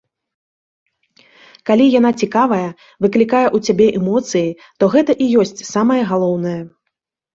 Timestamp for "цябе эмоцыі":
3.69-4.49